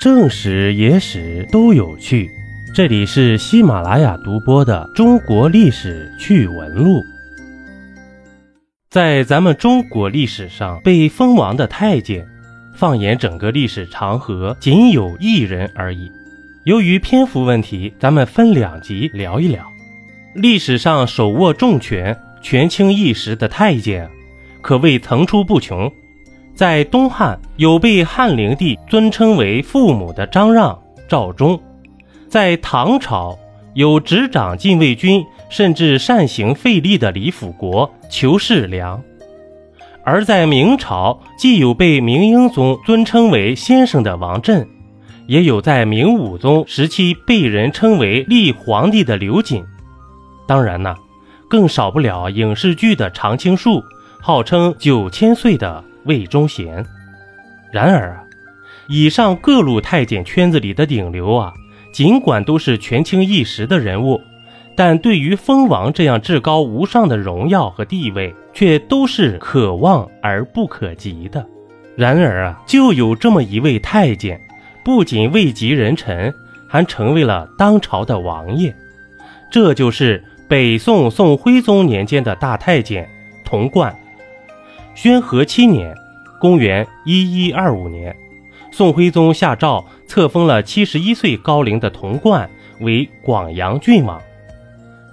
[0.00, 2.30] 正史、野史都有趣。
[2.74, 7.00] 这里是喜马拉雅独播的《中国历史趣闻录》。
[8.88, 12.26] 在咱们中国历史上，被封王的太监，
[12.74, 16.10] 放眼整个历史长河，仅有一人而已。
[16.64, 19.70] 由于篇幅问题，咱们分两集聊一聊。
[20.34, 24.08] 历史上手握重权、权倾一时的太监，
[24.62, 25.92] 可谓层出不穷。
[26.54, 30.78] 在东汉有被汉灵帝尊称为父母的张让、
[31.08, 31.58] 赵忠；
[32.28, 33.38] 在唐朝
[33.74, 39.00] 有执掌禁卫军甚至擅行废立的李辅国、裘世良；
[40.04, 44.68] 而在明朝，既有被明英宗尊称为先生的王振，
[45.26, 49.64] 也有在明武宗时期被人称为立皇帝的刘瑾。
[50.46, 50.94] 当然呢，
[51.48, 53.82] 更少不了影视剧的常青树，
[54.20, 55.82] 号称九千岁的。
[56.10, 56.84] 魏忠贤。
[57.70, 58.24] 然而啊，
[58.88, 61.54] 以上各路太监圈子里的顶流啊，
[61.92, 64.20] 尽管都是权倾一时的人物，
[64.74, 71.46] 但对于封王这样至高无上的荣耀和地位，却都是可望而不可及的。
[71.94, 74.40] 然而啊，就有这么一位太监，
[74.84, 76.34] 不仅位极人臣，
[76.68, 78.74] 还成为了当朝的王爷。
[79.48, 83.08] 这就是北宋宋徽宗年间的大太监
[83.44, 83.94] 童贯。
[84.94, 85.96] 宣和七年，
[86.40, 88.14] 公元一一二五年，
[88.70, 92.48] 宋徽宗下诏册封了七十一岁高龄的童贯
[92.80, 94.20] 为广阳郡王。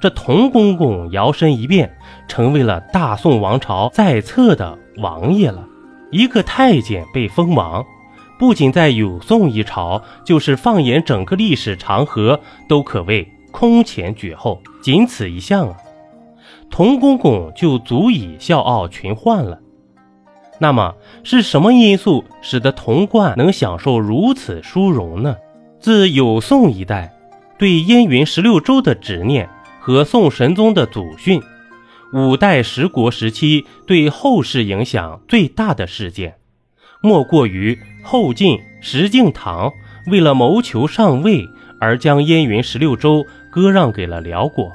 [0.01, 1.95] 这童公公摇身一变，
[2.27, 5.65] 成为了大宋王朝在册的王爷了。
[6.11, 7.85] 一个太监被封王，
[8.37, 14.61] 不仅在有宋一朝，就是放眼整个历史长河，都可谓空前绝后。
[14.81, 15.77] 仅此一项啊，
[16.69, 19.59] 童公公就足以笑傲群宦了。
[20.59, 25.35] 那么是什么因素使得童贯能享受如此殊荣呢？
[25.79, 27.13] 自有宋一代
[27.59, 29.47] 对燕云十六州的执念
[29.79, 31.41] 和宋神宗的祖训，
[32.13, 36.35] 五代十国时期对后世影响最大的事件，
[37.01, 39.71] 莫过于后晋石敬瑭
[40.07, 41.47] 为了谋求上位
[41.79, 44.73] 而将燕云十六州割让给了辽国。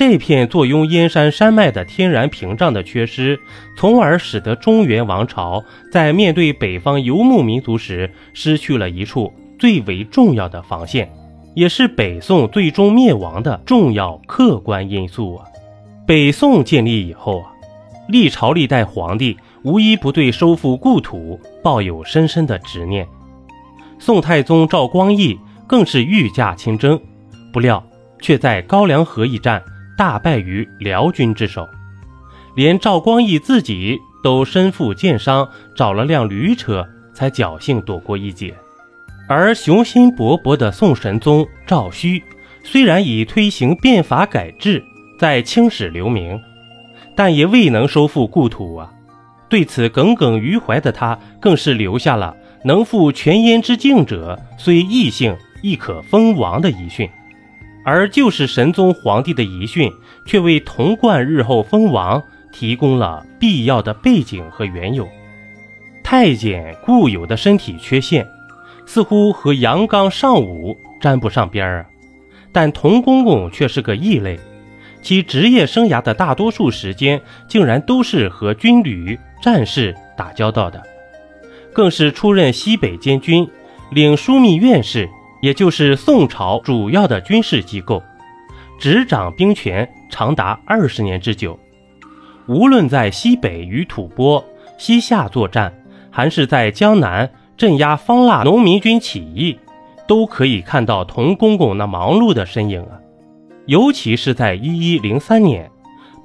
[0.00, 3.38] 这片坐拥燕山山脉的天然屏障的缺失，
[3.76, 5.62] 从而使得中原王朝
[5.92, 11.12] 在面对北方游牧民族时，失去了一处最为重要的防线，
[11.54, 15.44] 也是北宋最终灭亡的重要客观因素啊。
[16.06, 17.52] 北宋建立以后啊，
[18.08, 23.06] 历朝历代皇帝无一不对收复故土抱有深深的执念。
[23.98, 26.98] 宋太宗赵光义更是御驾亲征，
[27.52, 27.84] 不料
[28.22, 29.62] 却在高梁河一战。
[30.00, 31.68] 大败于辽军之手，
[32.56, 35.46] 连赵光义自己都身负箭伤，
[35.76, 38.54] 找了辆驴车才侥幸躲过一劫。
[39.28, 42.22] 而雄心勃勃的宋神宗赵顼，
[42.64, 44.82] 虽然以推行变法改制
[45.18, 46.40] 在青史留名，
[47.14, 48.90] 但也未能收复故土啊。
[49.50, 52.34] 对此耿耿于怀的他，更是留下了
[52.64, 57.06] “能复全燕之境者，虽异姓，亦可封王”的遗训。
[57.84, 59.92] 而就是神宗皇帝的遗训，
[60.26, 65.08] 却为童贯日后封王提供了必要的背景和缘由。
[66.02, 68.26] 太监固有的身体缺陷，
[68.84, 71.86] 似乎和阳刚尚武沾不上边儿啊。
[72.52, 74.38] 但童公公却是个异类，
[75.02, 80.82] 其职业生涯的大多数时间，竟然都是和军旅战士打交道的，
[81.72, 83.48] 更是出任西北监军，
[83.92, 85.08] 领枢密院事。
[85.40, 88.02] 也就是宋朝主要的军事机构，
[88.78, 91.58] 执掌兵权长达二十年之久。
[92.46, 94.44] 无论在西北与吐蕃、
[94.76, 95.72] 西夏作战，
[96.10, 99.58] 还是在江南镇压方腊农民军起义，
[100.08, 102.98] 都可以看到童公公那忙碌的身影啊。
[103.66, 105.70] 尤其是在一一零三年，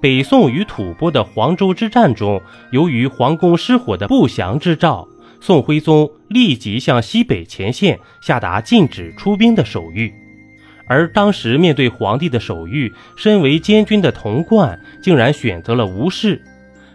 [0.01, 5.07] 北宋与吐蕃的黄州之战中，由于皇宫失火的不祥之兆。
[5.45, 10.11] 宋徽宗立即向西北前线下达禁止出兵的手谕，
[10.87, 16.41] 而当时面对皇帝的手谕，身为监军的童贯竟然选择了无视，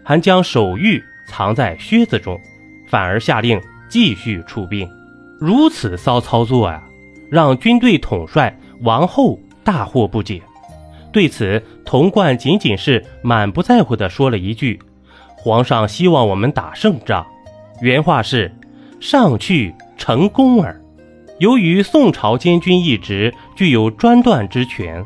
[0.02, 2.40] 还将手谕藏在靴子中，
[2.88, 4.90] 反而下令继续出兵。
[5.38, 6.82] 如此骚操作啊，
[7.30, 10.42] 让军队统帅王后大惑不解。
[11.12, 14.80] 对此，童贯仅仅是满不在乎地说了一句
[15.38, 17.24] ：“皇上希望我们打胜仗。”
[17.80, 18.52] 原话是
[19.00, 20.80] ：“上去成功耳。”
[21.38, 25.02] 由于宋朝监军一职具有专断之权，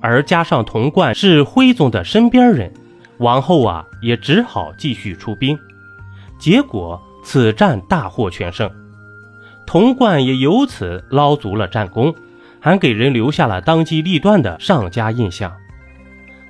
[0.00, 2.72] 而加上童贯是徽宗的身边人，
[3.18, 5.58] 王后啊也只好继续出兵。
[6.38, 8.70] 结果此战大获全胜。
[9.66, 12.14] 童贯也由此捞足了战功，
[12.60, 15.52] 还给人留下了当机立断的上佳印象。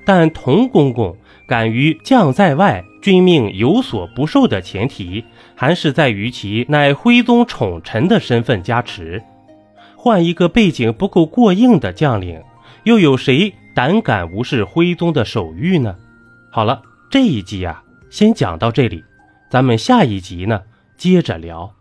[0.05, 1.17] 但童公公
[1.47, 5.25] 敢于将在外，君命有所不受的前提，
[5.57, 9.23] 还是在于其乃徽宗宠臣的身份加持。
[9.97, 12.41] 换一个背景不够过硬的将领，
[12.85, 15.97] 又有谁胆敢无视徽宗的手谕呢？
[16.51, 19.05] 好了，这一集啊，先讲到这里，
[19.51, 20.63] 咱们下一集呢，
[20.97, 21.75] 接着聊。